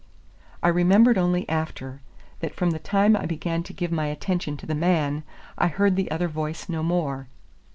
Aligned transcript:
I 0.63 0.69
remembered 0.69 1.19
only 1.19 1.47
after, 1.47 2.01
that 2.39 2.55
from 2.55 2.71
the 2.71 2.79
time 2.79 3.15
I 3.15 3.27
began 3.27 3.61
to 3.61 3.71
give 3.71 3.91
my 3.91 4.07
attention 4.07 4.57
to 4.57 4.65
the 4.65 4.73
man, 4.73 5.21
I 5.59 5.67
heard 5.67 5.95
the 5.95 6.09
other 6.09 6.27
voice 6.27 6.67
no 6.67 6.81
more. 6.81 7.27